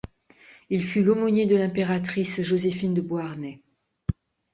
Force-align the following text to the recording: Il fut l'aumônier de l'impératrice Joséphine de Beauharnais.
Il 0.71 0.83
fut 0.83 1.03
l'aumônier 1.03 1.45
de 1.45 1.55
l'impératrice 1.55 2.41
Joséphine 2.41 2.95
de 2.95 3.01
Beauharnais. 3.01 3.61